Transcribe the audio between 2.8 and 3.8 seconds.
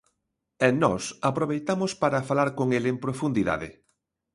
en profundidade.